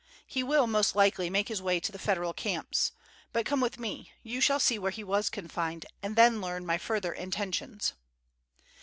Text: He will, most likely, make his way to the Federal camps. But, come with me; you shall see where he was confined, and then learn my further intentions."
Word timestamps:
He 0.25 0.41
will, 0.41 0.65
most 0.65 0.95
likely, 0.95 1.29
make 1.29 1.47
his 1.47 1.61
way 1.61 1.79
to 1.79 1.91
the 1.91 1.99
Federal 1.99 2.33
camps. 2.33 2.91
But, 3.33 3.45
come 3.45 3.61
with 3.61 3.77
me; 3.77 4.11
you 4.23 4.41
shall 4.41 4.59
see 4.59 4.79
where 4.79 4.89
he 4.89 5.03
was 5.03 5.29
confined, 5.29 5.85
and 6.01 6.15
then 6.15 6.41
learn 6.41 6.65
my 6.65 6.79
further 6.79 7.13
intentions." 7.13 7.93